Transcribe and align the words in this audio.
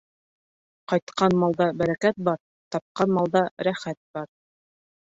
Ҡайтҡан 0.93 1.35
малда 1.43 1.69
бәрәкәт 1.83 2.21
бар, 2.31 2.41
тапҡан 2.77 3.17
малда 3.21 3.47
рәхәт 3.71 4.03
бар. 4.19 4.31